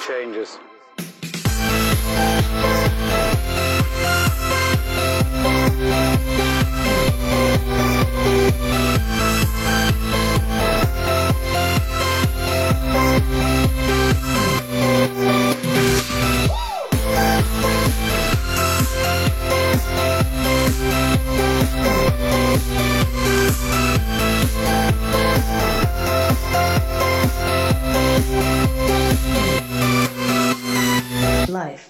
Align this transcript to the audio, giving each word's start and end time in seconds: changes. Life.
changes. 0.00 0.58
Life. 31.60 31.89